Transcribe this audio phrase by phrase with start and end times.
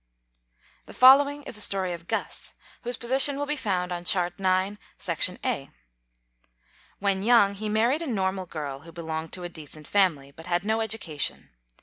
[0.87, 4.77] The following is a story of Guss, whose position will be found on Chart IX,
[4.97, 5.69] section A.
[6.97, 10.65] When young, he married a normal girl who belonged to a decent family, but had
[10.65, 11.51] no education.